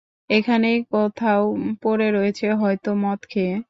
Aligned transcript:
এখানেই 0.29 0.77
কোথাও 0.91 1.43
পড়ে 1.83 2.07
রয়েছে 2.11 2.45
হয়তো 2.61 2.89
মদ 3.03 3.19
খেয়ে। 3.29 3.55